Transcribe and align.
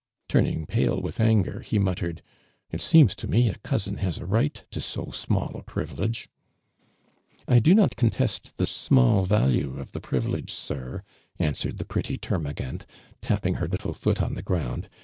Turning 0.27 0.65
pale 0.65 0.99
with 0.99 1.19
anger, 1.19 1.59
he 1.59 1.77
muttere<l: 1.77 2.21
••It 2.73 2.81
seems 2.81 3.15
to 3.15 3.27
me 3.27 3.49
a 3.49 3.57
cousin 3.59 3.97
has 3.97 4.17
a 4.17 4.25
right 4.25 4.65
to 4.71 4.81
so 4.81 5.05
r^niall 5.05 5.59
a 5.59 5.61
privilege 5.61 6.27
!"••I 7.47 7.59
do 7.59 7.75
not 7.75 7.95
contest 7.95 8.57
the 8.57 8.65
small 8.65 9.25
value 9.25 9.77
of 9.79 9.91
the 9.91 10.01
]>rivilego, 10.01 10.49
sir," 10.49 11.03
answered 11.37 11.77
tho 11.77 11.85
pretty 11.85 12.17
ternia 12.17 12.59
L'ant, 12.59 12.87
tupping 13.21 13.57
her 13.61 13.67
little 13.67 13.93
foot 13.93 14.23
on 14.23 14.33
tlie 14.33 14.43
ground. 14.43 14.89